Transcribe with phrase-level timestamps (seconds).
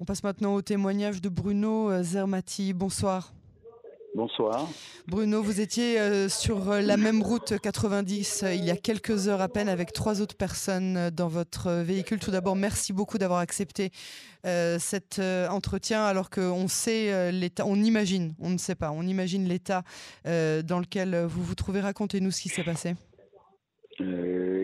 [0.00, 2.72] On passe maintenant au témoignage de Bruno Zermati.
[2.72, 3.32] Bonsoir.
[4.14, 4.68] Bonsoir.
[5.06, 9.26] Bruno, vous étiez euh, sur euh, la même route 90 euh, il y a quelques
[9.26, 12.18] heures à peine avec trois autres personnes dans votre véhicule.
[12.18, 13.90] Tout d'abord, merci beaucoup d'avoir accepté
[14.44, 19.84] cet entretien alors qu'on sait l'état, on imagine, on ne sait pas, on imagine l'état
[20.24, 21.80] dans lequel vous vous trouvez.
[21.80, 22.96] Racontez-nous ce qui s'est passé.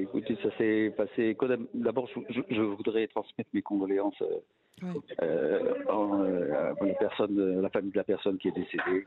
[0.09, 1.37] Écoutez, ça s'est passé.
[1.75, 8.39] D'abord, je, voudrais transmettre mes condoléances euh, euh, la, personne, la famille de la personne
[8.39, 9.07] qui est décédée.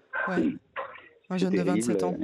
[1.30, 2.16] Un jeune de 27 ans.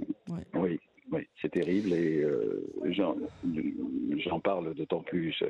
[0.53, 0.79] Oui,
[1.11, 5.41] oui c'est terrible et euh, j'en parle d'autant plus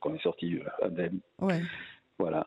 [0.00, 1.20] qu'on est sorti indemne.
[1.40, 1.60] Ouais.
[2.18, 2.46] Voilà.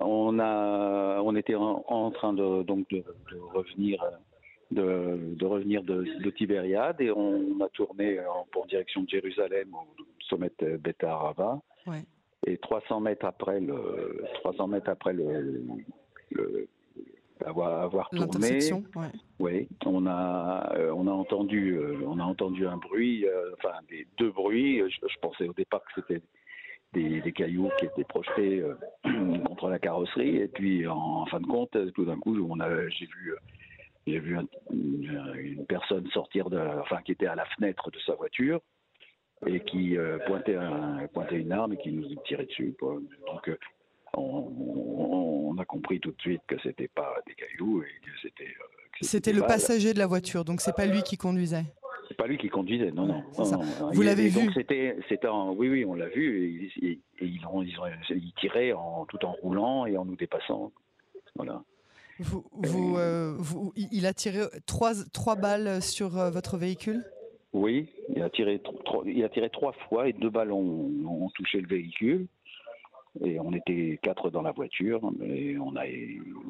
[0.00, 3.02] on a, on était en, train de donc de,
[3.52, 4.04] revenir.
[4.76, 9.86] De, de, revenir de, de, Tibériade et on a tourné en, direction de Jérusalem au
[10.28, 11.34] sommet de Beta.
[11.86, 12.02] Ouais.
[12.46, 15.64] Et 300 mètres après le, 300 mètres après le,
[17.44, 19.06] avoir, avoir tourné, ouais.
[19.38, 23.74] oui, on a, euh, on a entendu, euh, on a entendu un bruit, euh, enfin
[23.88, 24.80] des deux bruits.
[24.88, 26.22] Je, pensais au départ que c'était
[26.92, 28.64] des, des, cailloux qui étaient projetés
[29.46, 33.06] contre la carrosserie, et puis en, fin de compte, tout d'un coup, on a, j'ai
[33.06, 33.34] vu,
[34.06, 34.38] j'ai vu
[34.76, 38.60] une, personne sortir de, enfin qui était à la fenêtre de sa voiture
[39.46, 42.74] et qui euh, pointait, un, pointait, une arme et qui nous tirait dessus.
[42.80, 43.58] Donc euh,
[44.14, 48.44] on, on, a compris tout de suite que c'était pas des cailloux et que c'était.
[48.44, 51.64] Euh, c'était le passager de la voiture, donc c'est pas lui qui conduisait.
[52.08, 53.24] C'est pas lui qui conduisait, non, non.
[53.92, 56.70] Vous l'avez vu C'était, c'était, oui, oui, on l'a vu.
[56.80, 60.72] Et, ils, ont, ils, ont, ils, tiraient en, tout en roulant et en nous dépassant.
[61.34, 61.62] Voilà.
[62.18, 62.96] Vous, vous,
[63.38, 67.04] vous, il a tiré trois, trois balles sur votre véhicule?
[67.52, 71.60] Oui, il a tiré trois, il a tiré trois fois et deux ballons ont, touché
[71.60, 72.26] le véhicule.
[73.24, 75.84] Et on était quatre dans la voiture, et on a,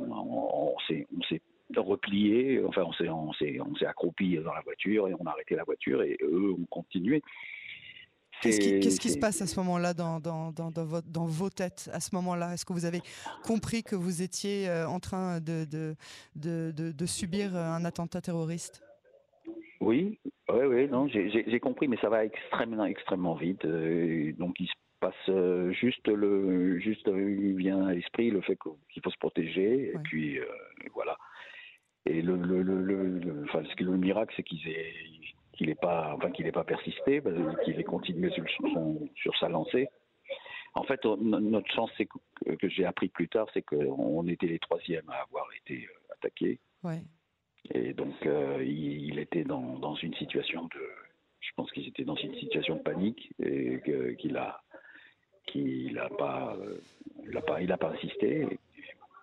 [0.09, 1.07] on, s'est,
[1.77, 5.31] replié, enfin on s'est, on s'est, on s'est accroupi dans la voiture et on a
[5.31, 7.23] arrêté la voiture et eux ont continué.
[8.43, 12.15] Qu'est-ce qui, se passe à ce moment-là dans, dans, dans, dans, vos têtes à ce
[12.17, 12.53] moment-là?
[12.55, 13.01] Est-ce que vous avez
[13.45, 15.97] compris que vous étiez euh, en train de, de,
[16.37, 18.83] de, de subir un attentat terroriste?
[19.81, 23.65] Oui, oui, oui, non, j'ai compris, mais ça va extrêmement, extrêmement vite.
[23.65, 28.59] Euh, donc il se passe euh, juste le, juste vient à l'esprit le fait
[28.93, 30.47] qu'il faut se protéger, et puis euh,
[30.95, 31.17] voilà.
[32.07, 34.95] Et le, le, le, le, enfin, ce le miracle, c'est qu'il est
[35.57, 37.31] qu'il pas, enfin qu'il n'ait pas persisté, bah,
[37.65, 38.45] qu'il ait continué sur,
[39.15, 39.89] sur sa lancée.
[40.75, 44.59] En fait, notre chance, c'est que, que j'ai appris plus tard, c'est qu'on était les
[44.59, 46.61] troisièmes à avoir été attaqués.
[46.85, 47.03] Ouais.
[47.75, 50.81] Et donc, euh, il, était dans, dans, une situation de.
[51.41, 53.81] Je pense qu'il était dans une situation de panique et
[54.19, 54.63] qu'il a.
[55.47, 56.79] qu'il a pas, euh,
[57.27, 58.47] il a pas, il a pas insisté.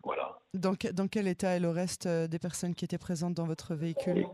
[0.03, 0.39] voilà.
[0.55, 3.75] Dans, dans, quel état est le reste euh, des personnes qui étaient présentes dans votre
[3.75, 4.25] véhicule?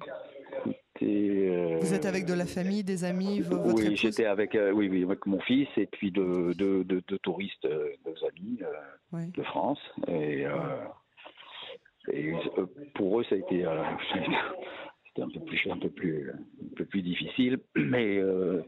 [1.02, 5.26] Vous êtes avec de la famille, des amis, votre Oui, j'étais avec, oui, oui, avec
[5.26, 7.68] mon fils et puis de, de, de, touristes,
[8.06, 8.60] nos amis
[9.14, 9.80] de France.
[10.08, 10.46] Et,
[12.12, 12.66] et euh,
[12.96, 13.82] pour eux, ça a été, euh,
[15.22, 18.18] un peu plus, un peu plus, un peu plus difficile, mais.
[18.18, 18.64] Euh,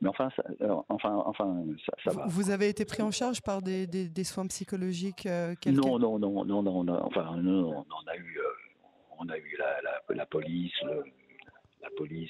[0.00, 0.42] mais enfin, ça,
[0.88, 1.64] enfin, enfin,
[2.02, 2.26] ça, va.
[2.26, 5.28] Vous avez été pris en charge par des, des, des soins psychologiques
[5.66, 8.40] Non, non, non, non, non, non, enfin, non, on a eu,
[9.20, 11.12] on a eu la, la, la police, la police,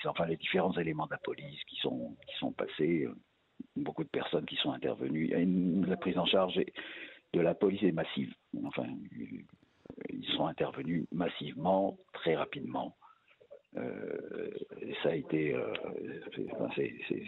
[0.07, 3.09] enfin les différents éléments de la police qui sont, qui sont passés,
[3.77, 5.29] beaucoup de personnes qui sont intervenues.
[5.87, 6.61] la prise en charge
[7.33, 8.33] de la police est massive.
[8.65, 8.87] Enfin,
[10.09, 12.97] ils sont intervenus massivement, très rapidement.
[13.79, 14.51] Euh,
[15.03, 15.73] ça a été, euh,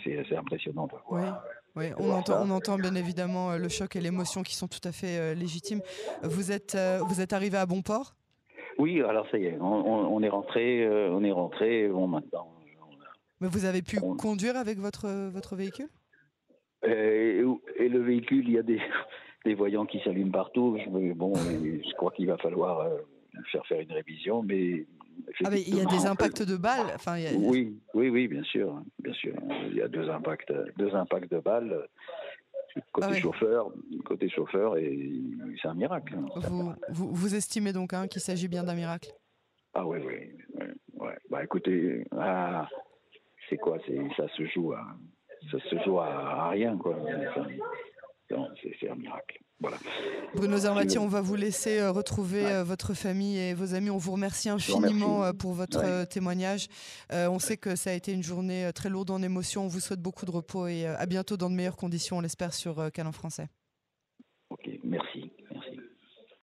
[0.04, 1.42] c'est assez impressionnant de voir.
[1.74, 4.86] Oui, on, entend, on entend bien évidemment euh, le choc et l'émotion qui sont tout
[4.86, 5.80] à fait légitimes.
[6.22, 6.76] Vous êtes,
[7.08, 8.14] vous êtes arrivé à bon port?
[8.78, 11.88] Oui, alors ça y est, on, est rentré, on est rentré.
[11.88, 12.53] Bon, maintenant.
[13.44, 15.90] Mais vous avez pu conduire avec votre votre véhicule?
[16.82, 17.42] Et,
[17.76, 18.80] et, le véhicule, il y a des
[19.44, 20.78] des voyants qui s'allument partout.
[20.82, 22.96] Je, bon, je crois qu'il va falloir euh,
[23.52, 24.86] faire faire une révision, mais
[25.44, 26.90] ah mais il y a des impacts de balles.
[26.94, 29.34] Enfin, Oui, oui, oui, bien sûr, bien sûr.
[29.68, 31.86] Il y a deux impacts, deux impacts de balles
[32.92, 33.72] côté ah chauffeur,
[34.06, 35.20] côté chauffeur, et
[35.60, 36.16] c'est un miracle.
[36.36, 39.12] Vous, vous, vous, estimez donc hein, qu'il s'agit bien d'un miracle?
[39.74, 41.16] Ah oui, oui, ouais.
[41.30, 42.68] Bah écoutez, ah,
[43.48, 44.84] c'est quoi C'est ça se joue à,
[45.50, 46.96] ça se joue à, rien quoi
[48.78, 49.40] c'est un miracle.
[49.60, 49.76] Voilà.
[50.34, 53.90] Bruno Zarmati, on va vous laisser euh, retrouver euh, votre famille et vos amis.
[53.90, 56.68] On vous remercie infiniment euh, pour votre témoignage.
[57.10, 59.64] on sait que ça a été une journée très lourde en émotions.
[59.64, 62.52] On vous souhaite beaucoup de repos et à bientôt dans de meilleures conditions, on l'espère,
[62.52, 63.48] sur Canon Français.
[64.82, 65.30] Merci.